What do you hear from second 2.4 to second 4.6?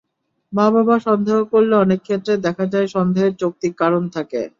দেখা যায় সন্দেহের যৌক্তিক কারণ থাকে।